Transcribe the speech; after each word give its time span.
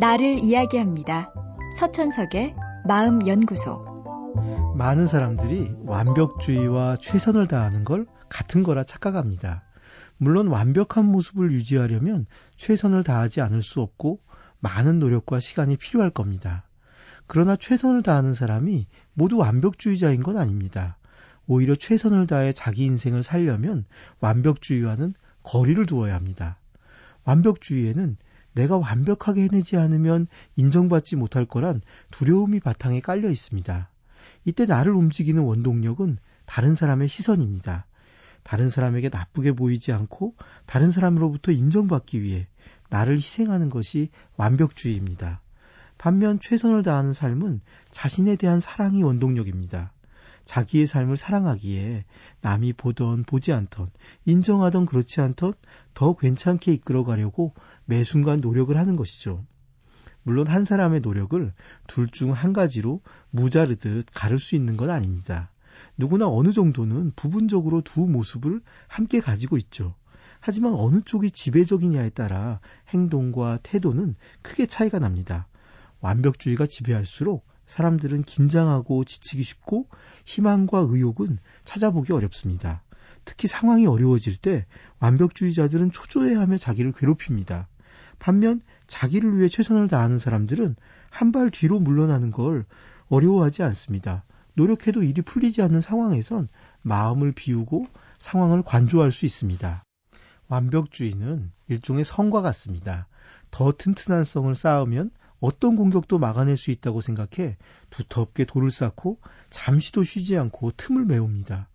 나를 0.00 0.38
이야기합니다. 0.38 1.32
서천석의 1.76 2.54
마음연구소. 2.86 4.74
많은 4.76 5.06
사람들이 5.08 5.74
완벽주의와 5.86 6.98
최선을 7.00 7.48
다하는 7.48 7.82
걸 7.82 8.06
같은 8.28 8.62
거라 8.62 8.84
착각합니다. 8.84 9.64
물론 10.16 10.46
완벽한 10.46 11.04
모습을 11.04 11.50
유지하려면 11.50 12.26
최선을 12.54 13.02
다하지 13.02 13.40
않을 13.40 13.60
수 13.60 13.80
없고 13.80 14.20
많은 14.60 15.00
노력과 15.00 15.40
시간이 15.40 15.76
필요할 15.76 16.10
겁니다. 16.10 16.68
그러나 17.26 17.56
최선을 17.56 18.04
다하는 18.04 18.34
사람이 18.34 18.86
모두 19.14 19.36
완벽주의자인 19.36 20.22
건 20.22 20.38
아닙니다. 20.38 20.96
오히려 21.48 21.74
최선을 21.74 22.28
다해 22.28 22.52
자기 22.52 22.84
인생을 22.84 23.24
살려면 23.24 23.84
완벽주의와는 24.20 25.14
거리를 25.42 25.84
두어야 25.86 26.14
합니다. 26.14 26.60
완벽주의에는 27.24 28.16
내가 28.52 28.76
완벽하게 28.76 29.44
해내지 29.44 29.76
않으면 29.76 30.26
인정받지 30.56 31.16
못할 31.16 31.44
거란 31.44 31.80
두려움이 32.10 32.60
바탕에 32.60 33.00
깔려 33.00 33.30
있습니다. 33.30 33.90
이때 34.44 34.66
나를 34.66 34.92
움직이는 34.92 35.42
원동력은 35.42 36.18
다른 36.46 36.74
사람의 36.74 37.08
시선입니다. 37.08 37.86
다른 38.42 38.68
사람에게 38.68 39.10
나쁘게 39.10 39.52
보이지 39.52 39.92
않고 39.92 40.34
다른 40.66 40.90
사람으로부터 40.90 41.52
인정받기 41.52 42.22
위해 42.22 42.48
나를 42.88 43.16
희생하는 43.16 43.68
것이 43.68 44.10
완벽주의입니다. 44.36 45.42
반면 45.98 46.40
최선을 46.40 46.82
다하는 46.82 47.12
삶은 47.12 47.60
자신에 47.90 48.36
대한 48.36 48.60
사랑이 48.60 49.02
원동력입니다. 49.02 49.92
자기의 50.48 50.86
삶을 50.86 51.18
사랑하기에 51.18 52.06
남이 52.40 52.72
보던 52.72 53.24
보지 53.24 53.52
않던 53.52 53.90
인정하던 54.24 54.86
그렇지 54.86 55.20
않던 55.20 55.52
더 55.92 56.14
괜찮게 56.14 56.72
이끌어가려고 56.72 57.52
매 57.84 58.02
순간 58.02 58.40
노력을 58.40 58.74
하는 58.74 58.96
것이죠. 58.96 59.44
물론 60.22 60.46
한 60.46 60.64
사람의 60.64 61.00
노력을 61.00 61.52
둘 61.86 62.08
중 62.08 62.32
한 62.32 62.54
가지로 62.54 63.02
무자르듯 63.28 64.06
가를 64.14 64.38
수 64.38 64.54
있는 64.54 64.78
건 64.78 64.88
아닙니다. 64.88 65.52
누구나 65.98 66.26
어느 66.26 66.50
정도는 66.50 67.12
부분적으로 67.14 67.82
두 67.82 68.06
모습을 68.06 68.62
함께 68.86 69.20
가지고 69.20 69.58
있죠. 69.58 69.96
하지만 70.40 70.72
어느 70.72 71.02
쪽이 71.02 71.30
지배적이냐에 71.30 72.08
따라 72.08 72.60
행동과 72.88 73.58
태도는 73.62 74.14
크게 74.40 74.64
차이가 74.64 74.98
납니다. 74.98 75.46
완벽주의가 76.00 76.64
지배할수록 76.64 77.46
사람들은 77.68 78.24
긴장하고 78.24 79.04
지치기 79.04 79.44
쉽고 79.44 79.86
희망과 80.24 80.86
의욕은 80.90 81.38
찾아보기 81.64 82.12
어렵습니다. 82.12 82.82
특히 83.24 83.46
상황이 83.46 83.86
어려워질 83.86 84.38
때 84.38 84.66
완벽주의자들은 84.98 85.92
초조해하며 85.92 86.56
자기를 86.56 86.92
괴롭힙니다. 86.92 87.68
반면 88.18 88.62
자기를 88.88 89.36
위해 89.36 89.48
최선을 89.48 89.86
다하는 89.86 90.18
사람들은 90.18 90.74
한 91.10 91.30
발 91.32 91.50
뒤로 91.50 91.78
물러나는 91.78 92.30
걸 92.30 92.64
어려워하지 93.08 93.62
않습니다. 93.62 94.24
노력해도 94.54 95.02
일이 95.02 95.22
풀리지 95.22 95.62
않는 95.62 95.80
상황에선 95.80 96.48
마음을 96.82 97.32
비우고 97.32 97.86
상황을 98.18 98.62
관조할 98.62 99.12
수 99.12 99.24
있습니다. 99.26 99.84
완벽주의는 100.48 101.52
일종의 101.68 102.04
성과 102.04 102.40
같습니다. 102.40 103.06
더 103.50 103.72
튼튼한 103.72 104.24
성을 104.24 104.54
쌓으면 104.54 105.10
어떤 105.40 105.76
공격도 105.76 106.18
막아낼 106.18 106.56
수 106.56 106.70
있다고 106.70 107.00
생각해 107.00 107.56
두텁게 107.90 108.44
돌을 108.44 108.70
쌓고 108.70 109.18
잠시도 109.50 110.02
쉬지 110.02 110.36
않고 110.36 110.72
틈을 110.76 111.04
메웁니다. 111.04 111.68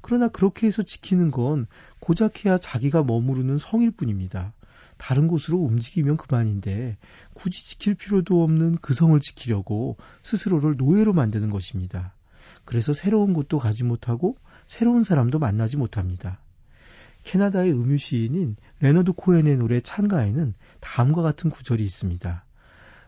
그러나 0.00 0.28
그렇게 0.28 0.66
해서 0.66 0.82
지키는 0.82 1.30
건 1.30 1.66
고작해야 2.00 2.58
자기가 2.58 3.02
머무르는 3.02 3.58
성일 3.58 3.90
뿐입니다. 3.90 4.52
다른 4.98 5.28
곳으로 5.28 5.58
움직이면 5.58 6.16
그만인데 6.16 6.96
굳이 7.34 7.64
지킬 7.64 7.94
필요도 7.94 8.42
없는 8.42 8.78
그 8.80 8.94
성을 8.94 9.18
지키려고 9.20 9.96
스스로를 10.22 10.76
노예로 10.76 11.12
만드는 11.12 11.50
것입니다. 11.50 12.14
그래서 12.64 12.92
새로운 12.92 13.32
곳도 13.32 13.58
가지 13.58 13.84
못하고 13.84 14.36
새로운 14.66 15.04
사람도 15.04 15.38
만나지 15.38 15.76
못합니다. 15.76 16.40
캐나다의 17.24 17.72
음유 17.72 17.98
시인인 17.98 18.56
레너드 18.80 19.12
코엔의 19.12 19.56
노래 19.56 19.80
찬가에는 19.80 20.54
다음과 20.80 21.22
같은 21.22 21.50
구절이 21.50 21.84
있습니다. 21.84 22.45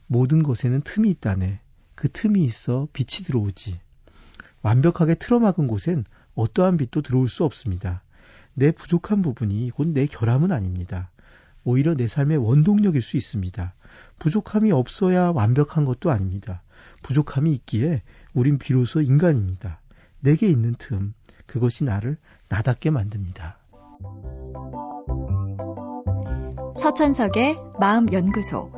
모든 0.08 0.42
곳에는 0.42 0.80
틈이 0.80 1.10
있다네. 1.10 1.60
그 1.94 2.08
틈이 2.10 2.42
있어 2.42 2.88
빛이 2.92 3.24
들어오지. 3.24 3.78
완벽하게 4.62 5.14
틀어막은 5.14 5.68
곳엔 5.68 6.04
어떠한 6.34 6.78
빛도 6.78 7.02
들어올 7.02 7.28
수 7.28 7.44
없습니다. 7.44 8.02
내 8.54 8.72
부족한 8.72 9.22
부분이 9.22 9.70
곧 9.70 9.86
내 9.88 10.06
결함은 10.06 10.50
아닙니다. 10.50 11.10
오히려 11.62 11.94
내 11.94 12.08
삶의 12.08 12.38
원동력일 12.38 13.02
수 13.02 13.16
있습니다. 13.16 13.74
부족함이 14.18 14.72
없어야 14.72 15.30
완벽한 15.30 15.84
것도 15.84 16.10
아닙니다. 16.10 16.62
부족함이 17.02 17.52
있기에 17.52 18.02
우린 18.34 18.58
비로소 18.58 19.00
인간입니다. 19.00 19.80
내게 20.20 20.48
있는 20.48 20.74
틈, 20.78 21.12
그것이 21.46 21.84
나를 21.84 22.16
나답게 22.48 22.90
만듭니다. 22.90 23.58
서천석의 26.80 27.58
마음연구소. 27.78 28.77